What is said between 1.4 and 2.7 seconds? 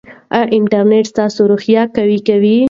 روحیه قوي کوي؟